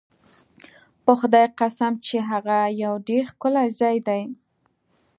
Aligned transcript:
په 1.03 1.11
خدای 1.19 1.47
قسم 1.59 1.91
چې 2.05 2.15
هغه 2.29 2.57
یو 2.83 2.93
ډېر 3.07 3.23
ښکلی 3.31 3.67
ځای 3.79 3.97
دی. 4.07 4.21